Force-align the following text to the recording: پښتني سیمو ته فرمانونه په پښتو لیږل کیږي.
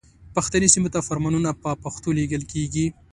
پښتني 0.35 0.67
سیمو 0.75 0.89
ته 0.93 0.99
فرمانونه 1.07 1.49
په 1.63 1.69
پښتو 1.83 2.09
لیږل 2.17 2.43
کیږي. 2.51 2.85